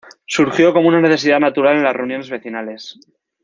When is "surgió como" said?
0.25-0.87